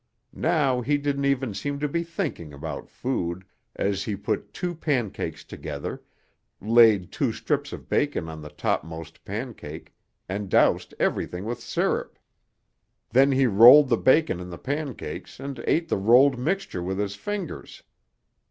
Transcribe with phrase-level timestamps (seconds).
[0.33, 5.43] Now he didn't even seem to be thinking about food, as he put two pancakes
[5.43, 6.01] together,
[6.59, 9.93] laid two strips of bacon on the topmost pancake
[10.27, 12.17] and doused everything with syrup.
[13.11, 17.13] Then he rolled the bacon in the pancakes and ate the rolled mixture with his
[17.13, 17.83] fingers.